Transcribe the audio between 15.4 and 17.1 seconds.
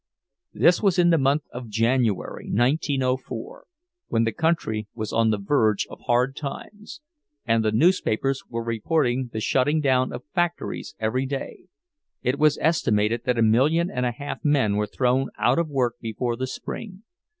of work before the spring.